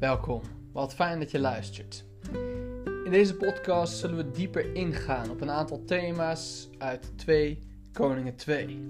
[0.00, 0.42] Welkom,
[0.72, 2.04] wat fijn dat je luistert.
[3.04, 7.58] In deze podcast zullen we dieper ingaan op een aantal thema's uit 2
[7.92, 8.88] Koningen 2.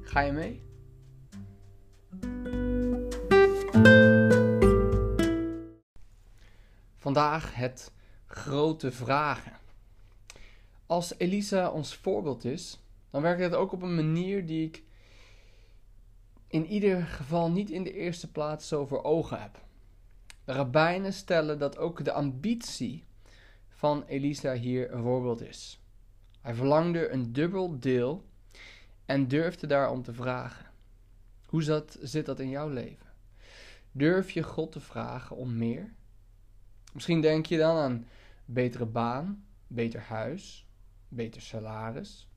[0.00, 0.62] Ga je mee?
[6.96, 7.92] Vandaag het
[8.26, 9.56] grote vragen.
[10.86, 12.80] Als Elisa ons voorbeeld is,
[13.10, 14.82] dan werkt het ook op een manier die ik
[16.48, 19.66] in ieder geval niet in de eerste plaats zo voor ogen heb.
[20.50, 23.04] Rabbijnen stellen dat ook de ambitie
[23.68, 25.80] van Elisa hier een voorbeeld is.
[26.40, 28.24] Hij verlangde een dubbel deel
[29.06, 30.66] en durfde daarom te vragen.
[31.46, 33.06] Hoe zit dat in jouw leven?
[33.92, 35.92] Durf je God te vragen om meer?
[36.92, 38.08] Misschien denk je dan aan
[38.44, 40.66] betere baan, beter huis,
[41.08, 42.28] beter salaris.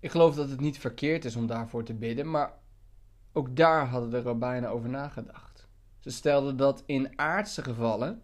[0.00, 2.52] Ik geloof dat het niet verkeerd is om daarvoor te bidden, maar
[3.32, 5.47] ook daar hadden de rabbijnen over nagedacht.
[6.08, 8.22] Ze stelden dat in aardse gevallen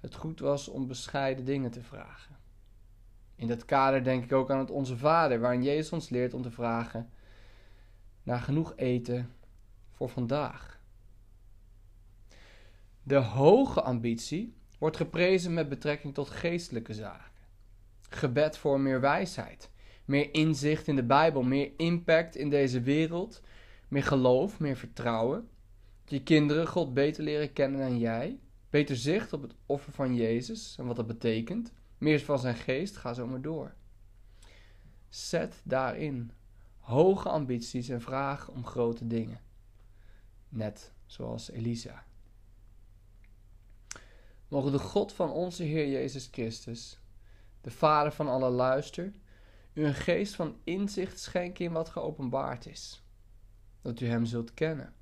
[0.00, 2.36] het goed was om bescheiden dingen te vragen.
[3.36, 6.42] In dat kader denk ik ook aan het Onze Vader, waarin Jezus ons leert om
[6.42, 7.10] te vragen
[8.22, 9.30] naar genoeg eten
[9.90, 10.80] voor vandaag.
[13.02, 17.32] De hoge ambitie wordt geprezen met betrekking tot geestelijke zaken.
[18.08, 19.70] Gebed voor meer wijsheid,
[20.04, 23.42] meer inzicht in de Bijbel, meer impact in deze wereld,
[23.88, 25.48] meer geloof, meer vertrouwen.
[26.10, 28.38] Je kinderen God beter leren kennen dan jij,
[28.70, 32.96] beter zicht op het offer van Jezus en wat dat betekent, meer van zijn geest,
[32.96, 33.74] ga zo maar door.
[35.08, 36.32] Zet daarin
[36.78, 39.40] hoge ambities en vraag om grote dingen.
[40.48, 42.04] Net zoals Elisa.
[44.48, 47.00] Mogen de God van onze Heer Jezus Christus,
[47.60, 49.12] de Vader van alle luister,
[49.72, 53.02] u een geest van inzicht schenken in wat geopenbaard is,
[53.82, 54.94] dat u Hem zult kennen.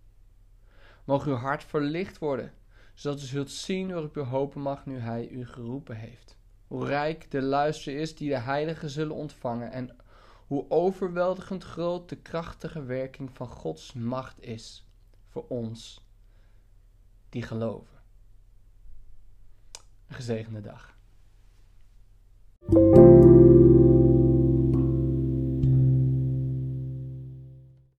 [1.09, 2.53] Mogen uw hart verlicht worden,
[2.95, 6.37] zodat u zult zien waarop u hopen mag nu Hij u geroepen heeft.
[6.67, 9.97] Hoe rijk de luister is die de heiligen zullen ontvangen en
[10.47, 14.87] hoe overweldigend groot de krachtige werking van Gods macht is
[15.29, 16.07] voor ons
[17.29, 18.03] die geloven.
[20.07, 20.98] Een gezegende dag.